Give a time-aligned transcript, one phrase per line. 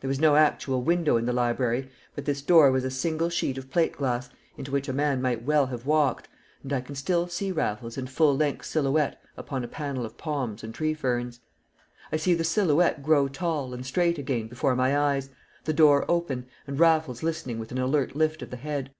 [0.00, 3.56] There was no actual window in the library, but this door was a single sheet
[3.56, 6.26] of plate glass into which a man might well have walked,
[6.64, 10.64] and I can still see Raffles in full length silhouette upon a panel of palms
[10.64, 11.38] and tree ferns.
[12.10, 15.30] I see the silhouette grow tall and straight again before my eyes,
[15.66, 18.90] the door open, and Raffles listening with an alert lift of the head.